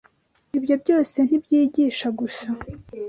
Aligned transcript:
ibyo 0.57 0.75
byose 0.83 1.17
ntibyigisha 1.27 2.07
gusa 2.19 2.47